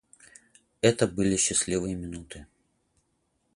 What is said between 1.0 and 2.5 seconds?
были счастливые минуты.